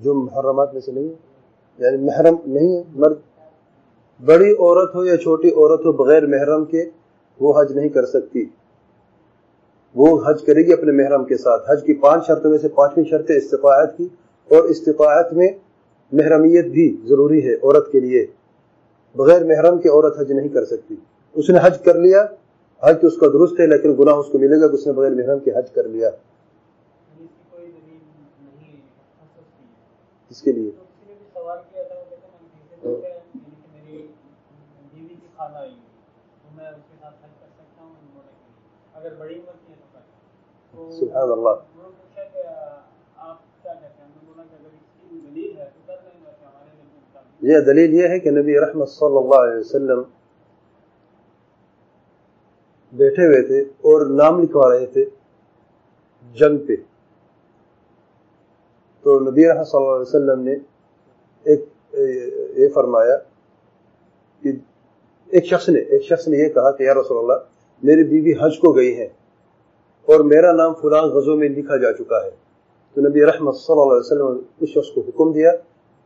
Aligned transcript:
جو 0.00 0.14
محرمات 0.14 0.72
میں 0.72 0.80
سے 0.80 0.92
نہیں 0.92 1.08
ہے 1.08 1.14
یعنی 1.78 1.96
محرم 1.96 2.36
نہیں 2.46 2.76
ہے، 2.76 2.82
مرد 2.94 3.14
بڑی 4.24 4.52
عورت 4.52 4.94
ہو 4.94 5.04
یا 5.04 5.16
چھوٹی 5.16 5.48
عورت 5.48 5.80
ہو 5.84 5.92
بغیر 5.92 6.26
محرم 6.26 6.64
کے 6.64 6.84
وہ 7.40 7.60
حج 7.60 7.72
نہیں 7.72 7.88
کر 7.88 8.06
سکتی۔ 8.06 8.44
وہ 9.94 10.20
حج 10.26 10.42
کرے 10.42 10.66
گی 10.66 10.72
اپنے 10.72 10.92
محرم 10.92 11.24
کے 11.24 11.36
ساتھ۔ 11.36 11.70
حج 11.70 11.82
کی 11.84 11.94
پانچ 11.94 12.26
شرطوں 12.26 12.50
میں 12.50 12.58
سے 12.58 12.68
پانچویں 12.68 13.04
شرط 13.04 13.30
استفاعت 13.36 13.96
کی 13.96 14.08
اور 14.50 14.64
استفاعت 14.64 15.32
میں 15.32 15.48
محرمیت 16.12 16.64
بھی 16.64 16.96
ضروری 17.04 17.48
ہے 17.48 17.54
عورت 17.54 17.92
کے 17.92 18.00
لیے۔ 18.00 18.26
بغیر 19.16 19.44
محرم 19.44 19.78
کے 19.78 19.88
عورت 19.88 20.20
حج 20.20 20.32
نہیں 20.32 20.48
کر 20.48 20.64
سکتی۔ 20.64 20.94
اس 21.32 21.50
نے 21.50 21.58
حج 21.62 21.78
کر 21.78 21.94
لیا، 21.94 22.26
حج 22.82 23.00
تو 23.00 23.06
اس 23.06 23.16
کا 23.16 23.26
درست 23.26 23.60
ہے، 23.60 23.66
لیکن 23.66 23.94
گناہ 23.98 24.14
اس 24.14 24.26
کو 24.26 24.38
ملے 24.38 24.60
گا 24.60 24.68
کہ 24.68 24.74
اس 24.74 24.86
نے 24.86 24.92
بغیر 24.92 25.10
محرم 25.10 25.38
کے 25.38 25.50
حج 25.56 25.70
کر 25.70 25.84
لیا۔ 25.84 26.10
اس 30.30 30.42
کے 30.42 30.52
لیے۔ 30.52 30.70
سبحان 40.90 41.30
اللہ۔ 41.32 41.54
یہ 47.40 47.60
دلیل 47.60 47.94
یہ 47.94 48.08
ہے 48.08 48.18
کہ 48.18 48.30
نبی 48.30 48.60
رحمت 48.60 48.88
صلی 48.88 49.16
اللہ 49.16 49.34
علیہ 49.34 49.60
وسلم 49.60 50.02
بیٹھے 52.92 53.26
ہوئے 53.26 53.46
تھے 53.46 53.60
اور 53.60 54.06
نام 54.06 54.42
لکھوا 54.42 54.74
رہے 54.74 54.86
تھے 54.86 55.04
جنگ 56.32 56.58
پہ۔ 56.58 56.99
تو 59.10 59.18
نبی 59.20 59.46
رحمت 59.48 59.66
صلی 59.66 59.78
اللہ 59.80 59.92
علیہ 59.92 60.08
وسلم 60.08 60.40
نے 60.40 60.52
ایک 61.46 61.64
یہ 62.58 62.68
فرمایا 62.74 63.16
کہ 64.42 64.52
ایک 65.30 65.46
شخص 65.46 65.68
نے 65.68 65.80
ایک 65.80 66.02
شخص 66.02 66.28
نے 66.28 66.36
یہ 66.38 66.48
کہا 66.48 66.70
کہ 66.70 66.82
یا 66.82 66.94
رسول 66.94 67.18
اللہ، 67.18 67.40
میری 67.82 68.04
بیوی 68.04 68.32
حج 68.40 68.58
کو 68.58 68.72
گئی 68.72 68.96
ہے 68.98 69.08
اور 70.08 70.20
میرا 70.24 70.52
نام 70.52 70.74
فلاں 70.82 71.02
غزوں 71.14 71.36
میں 71.36 71.48
لکھا 71.48 71.76
جا 71.76 71.92
چکا 71.92 72.22
ہے۔ 72.24 72.30
تو 72.96 73.08
نبی 73.08 73.24
رحمت 73.26 73.56
صلی 73.56 73.80
اللہ 73.80 73.92
علیہ 73.92 74.06
وسلم 74.06 74.32
نے 74.34 74.64
اس 74.64 74.68
شخص 74.68 74.94
کو 74.94 75.00
حکم 75.08 75.32
دیا 75.32 75.50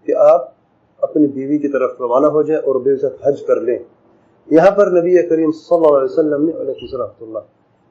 کہ 0.07 0.15
آپ 0.25 0.49
اپنی 1.03 1.27
بیوی 1.37 1.59
کی 1.59 1.69
طرف 1.69 2.01
روانہ 2.01 2.27
ہو 2.27 2.43
جائیں 2.43 2.63
اور 2.63 2.81
بیوی 2.81 2.99
سے 2.99 3.15
حج 3.23 3.43
کر 3.47 3.61
لیں۔ 3.61 3.79
یہاں 4.49 4.71
پر 4.71 4.91
نبی 4.93 5.23
کریم 5.29 5.53
صلی 5.53 5.77
اللہ 5.77 5.97
علیہ 5.99 6.13
وسلم 6.13 6.45
نے 6.45 6.53
علیہ 6.63 6.95
اللہ 7.21 7.39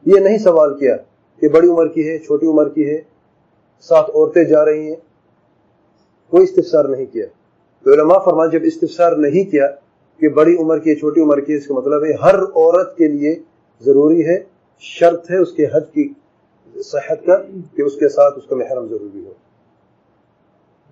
یہ 0.06 0.20
نہیں 0.20 0.38
سوال 0.38 0.78
کیا 0.80 0.96
کہ 1.42 1.48
بڑی 1.50 1.68
عمر 1.68 1.88
کی 1.88 2.10
ہے، 2.10 2.18
چھوٹی 2.20 2.48
عمر 2.48 2.70
کی 2.70 2.90
ہے 2.90 3.02
ساتھ 3.90 4.10
عورتیں 4.10 4.44
جا 4.44 4.66
رہی 4.66 4.88
ہیں، 4.88 4.96
کوئی 6.30 6.44
استفسار 6.44 6.86
نہیں 6.86 7.06
کیا۔ 7.06 7.26
تو 7.86 7.94
علماء 7.94 8.20
فرمان 8.26 8.50
جب 8.50 8.60
استفسار 8.64 9.12
نہیں 9.12 9.52
کیا 9.52 9.68
کہ 10.20 10.30
بڑی 10.30 10.56
عمر 10.56 10.80
کی 10.80 10.96
چھوٹی 10.96 11.22
عمر 11.22 11.40
کی، 11.40 11.54
اس 11.54 11.68
کا 11.68 11.74
مطلب 11.74 12.04
ہے 12.04 12.14
ہر 12.14 12.36
عورت 12.40 12.98
کے 12.98 13.08
لیے 13.08 13.36
ضروری 13.82 14.26
ہے، 14.26 14.44
شرط 14.80 15.32
ہے 15.32 15.38
اس 15.38 15.52
کے 15.52 15.66
حج 15.66 15.84
کی 15.94 16.14
صحت 16.76 17.26
کا، 17.26 17.36
کہ 17.76 17.82
اس 17.82 17.96
کے 17.96 18.10
ساتھ 18.10 18.38
اس 18.38 18.46
کا 18.50 18.56
محرم 18.56 18.88
ضروری 18.88 19.26
ہو۔ 19.26 19.34